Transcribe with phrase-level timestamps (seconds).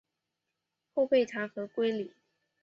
[0.95, 2.15] 后被弹劾归里。